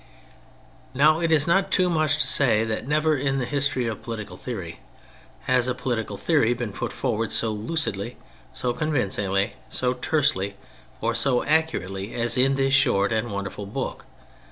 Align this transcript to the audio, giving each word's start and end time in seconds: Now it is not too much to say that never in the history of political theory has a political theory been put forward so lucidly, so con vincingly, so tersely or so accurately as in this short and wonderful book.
Now 0.95 1.19
it 1.19 1.31
is 1.31 1.45
not 1.45 1.69
too 1.69 1.87
much 1.87 2.17
to 2.17 2.25
say 2.25 2.63
that 2.63 2.87
never 2.87 3.15
in 3.15 3.37
the 3.37 3.45
history 3.45 3.85
of 3.85 4.01
political 4.01 4.35
theory 4.35 4.79
has 5.41 5.67
a 5.67 5.75
political 5.75 6.17
theory 6.17 6.55
been 6.55 6.73
put 6.73 6.91
forward 6.91 7.31
so 7.31 7.51
lucidly, 7.51 8.17
so 8.51 8.73
con 8.73 8.91
vincingly, 8.91 9.51
so 9.69 9.93
tersely 9.93 10.55
or 11.01 11.13
so 11.13 11.43
accurately 11.43 12.15
as 12.15 12.35
in 12.35 12.55
this 12.55 12.73
short 12.73 13.11
and 13.11 13.29
wonderful 13.31 13.67
book. 13.67 14.07